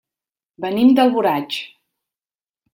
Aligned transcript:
Venim 0.65 0.95
d'Alboraig. 1.01 1.61